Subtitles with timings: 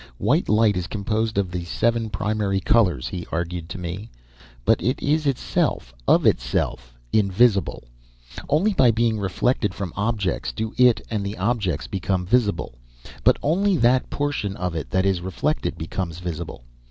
[0.17, 4.09] "White light is composed of the seven primary colors," he argued to me.
[4.65, 7.83] "But it is itself, of itself, invisible.
[8.49, 12.79] Only by being reflected from objects do it and the objects become visible.
[13.23, 16.63] But only that portion of it that is reflected becomes visible.